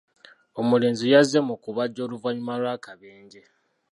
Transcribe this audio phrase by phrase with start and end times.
[0.59, 3.41] Omulenzi yazze mu kubajja oluvannyuma lw'akabenje.